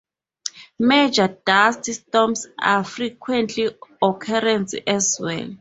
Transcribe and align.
Major 0.79 1.27
dust 1.45 1.85
storms 1.93 2.47
are 2.57 2.79
a 2.79 2.83
frequent 2.83 3.51
occurrence, 4.01 4.73
as 4.87 5.19
well. 5.19 5.47